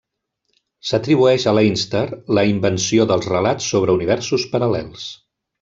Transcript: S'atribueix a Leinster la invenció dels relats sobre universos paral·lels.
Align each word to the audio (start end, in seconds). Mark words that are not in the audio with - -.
S'atribueix 0.91 1.45
a 1.51 1.53
Leinster 1.57 2.01
la 2.39 2.45
invenció 2.53 3.07
dels 3.13 3.31
relats 3.37 3.71
sobre 3.75 3.99
universos 4.01 4.51
paral·lels. 4.57 5.07